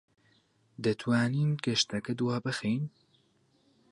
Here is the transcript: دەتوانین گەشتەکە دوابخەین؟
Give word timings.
دەتوانین 0.83 1.49
گەشتەکە 1.65 2.13
دوابخەین؟ 2.19 2.83